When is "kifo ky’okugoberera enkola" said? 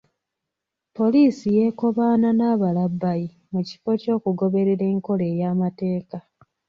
3.67-5.23